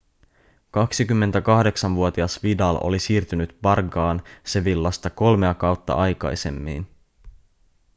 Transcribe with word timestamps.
28-vuotias 0.71 2.43
vidal 2.43 2.77
oli 2.81 2.99
siirtynyt 2.99 3.57
barçaan 3.61 4.21
sevillasta 4.43 5.09
kolmea 5.09 5.53
kautta 5.53 5.93
aikaisemmin 5.93 6.87